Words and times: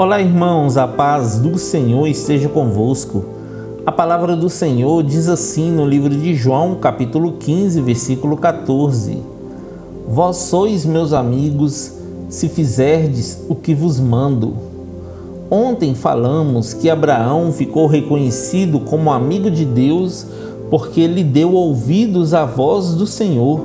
Olá, 0.00 0.20
irmãos, 0.20 0.76
a 0.76 0.86
paz 0.86 1.40
do 1.40 1.58
Senhor 1.58 2.06
esteja 2.06 2.48
convosco. 2.48 3.24
A 3.84 3.90
palavra 3.90 4.36
do 4.36 4.48
Senhor 4.48 5.02
diz 5.02 5.28
assim 5.28 5.72
no 5.72 5.84
livro 5.84 6.10
de 6.10 6.36
João, 6.36 6.76
capítulo 6.76 7.32
15, 7.32 7.80
versículo 7.80 8.36
14: 8.36 9.20
Vós 10.08 10.36
sois 10.36 10.86
meus 10.86 11.12
amigos, 11.12 11.94
se 12.28 12.48
fizerdes 12.48 13.44
o 13.48 13.56
que 13.56 13.74
vos 13.74 13.98
mando. 13.98 14.54
Ontem 15.50 15.96
falamos 15.96 16.72
que 16.72 16.88
Abraão 16.88 17.50
ficou 17.52 17.88
reconhecido 17.88 18.78
como 18.78 19.10
amigo 19.10 19.50
de 19.50 19.64
Deus 19.64 20.24
porque 20.70 21.00
ele 21.00 21.24
deu 21.24 21.54
ouvidos 21.54 22.34
à 22.34 22.44
voz 22.44 22.94
do 22.94 23.04
Senhor. 23.04 23.60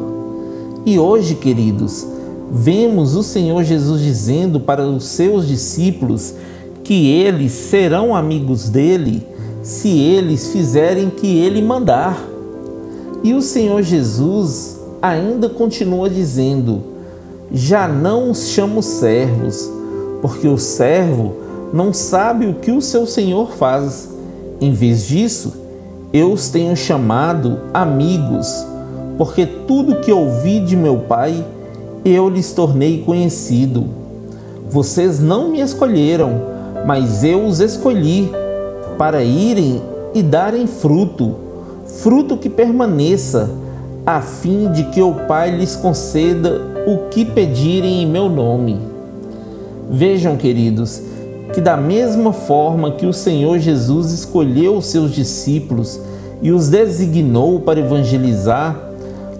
E 0.83 0.97
hoje, 0.97 1.35
queridos, 1.35 2.07
vemos 2.55 3.15
o 3.15 3.23
Senhor 3.23 3.63
Jesus 3.63 3.99
dizendo 3.99 4.59
para 4.59 4.85
os 4.85 5.05
seus 5.05 5.47
discípulos 5.47 6.35
que 6.83 7.09
eles 7.09 7.51
serão 7.51 8.15
amigos 8.15 8.69
dele 8.69 9.25
se 9.63 9.89
eles 9.89 10.49
fizerem 10.49 11.09
que 11.09 11.39
ele 11.39 11.63
mandar. 11.63 12.23
E 13.23 13.33
o 13.33 13.41
Senhor 13.41 13.81
Jesus 13.81 14.79
ainda 15.01 15.49
continua 15.49 16.07
dizendo: 16.07 16.83
Já 17.51 17.87
não 17.87 18.29
os 18.29 18.49
chamo 18.49 18.83
servos, 18.83 19.67
porque 20.21 20.47
o 20.47 20.57
servo 20.57 21.33
não 21.73 21.91
sabe 21.91 22.45
o 22.45 22.53
que 22.55 22.71
o 22.71 22.81
seu 22.81 23.07
Senhor 23.07 23.53
faz. 23.53 24.09
Em 24.61 24.71
vez 24.71 25.07
disso, 25.07 25.53
eu 26.13 26.31
os 26.31 26.49
tenho 26.49 26.75
chamado 26.75 27.59
amigos, 27.73 28.47
porque 29.17 29.45
tudo 29.45 30.01
que 30.01 30.11
ouvi 30.11 30.59
de 30.59 30.75
meu 30.75 30.99
Pai 30.99 31.43
eu 32.05 32.29
lhes 32.29 32.51
tornei 32.51 33.03
conhecido. 33.03 33.85
Vocês 34.69 35.19
não 35.19 35.51
me 35.51 35.61
escolheram, 35.61 36.41
mas 36.85 37.23
eu 37.23 37.45
os 37.45 37.59
escolhi 37.59 38.29
para 38.97 39.23
irem 39.23 39.81
e 40.13 40.21
darem 40.21 40.67
fruto, 40.67 41.35
fruto 41.85 42.37
que 42.37 42.49
permaneça, 42.49 43.49
a 44.05 44.21
fim 44.21 44.71
de 44.71 44.83
que 44.85 45.01
o 45.01 45.13
Pai 45.27 45.55
lhes 45.55 45.75
conceda 45.75 46.61
o 46.85 47.09
que 47.09 47.23
pedirem 47.23 48.03
em 48.03 48.05
meu 48.05 48.27
nome. 48.27 48.79
Vejam, 49.89 50.35
queridos, 50.35 51.01
que 51.53 51.61
da 51.61 51.77
mesma 51.77 52.33
forma 52.33 52.91
que 52.91 53.05
o 53.05 53.13
Senhor 53.13 53.59
Jesus 53.59 54.11
escolheu 54.11 54.77
os 54.77 54.87
seus 54.87 55.11
discípulos 55.11 55.99
e 56.41 56.51
os 56.51 56.67
designou 56.67 57.61
para 57.61 57.79
evangelizar, 57.79 58.75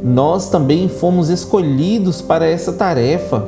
nós 0.04 0.50
também 0.50 0.90
fomos 0.90 1.30
escolhidos 1.30 2.22
para 2.22 2.46
essa 2.46 2.74
tarefa. 2.74 3.48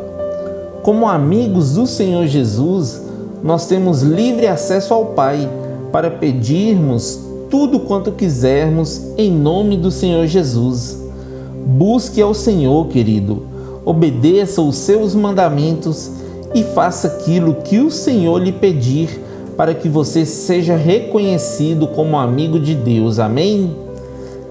Como 0.81 1.05
amigos 1.05 1.73
do 1.73 1.85
Senhor 1.85 2.25
Jesus, 2.27 3.01
nós 3.43 3.67
temos 3.67 4.01
livre 4.01 4.47
acesso 4.47 4.93
ao 4.93 5.07
Pai 5.07 5.49
para 5.91 6.09
pedirmos 6.09 7.19
tudo 7.49 7.81
quanto 7.81 8.13
quisermos 8.13 9.01
em 9.17 9.31
nome 9.31 9.75
do 9.75 9.91
Senhor 9.91 10.25
Jesus. 10.27 10.97
Busque 11.65 12.21
ao 12.21 12.33
Senhor, 12.33 12.87
querido, 12.87 13.43
obedeça 13.83 14.61
os 14.61 14.77
seus 14.77 15.13
mandamentos 15.13 16.09
e 16.53 16.63
faça 16.63 17.07
aquilo 17.07 17.55
que 17.55 17.79
o 17.79 17.91
Senhor 17.91 18.37
lhe 18.37 18.53
pedir 18.53 19.21
para 19.57 19.73
que 19.73 19.89
você 19.89 20.25
seja 20.25 20.75
reconhecido 20.75 21.87
como 21.87 22.17
amigo 22.17 22.59
de 22.59 22.75
Deus. 22.75 23.19
Amém? 23.19 23.84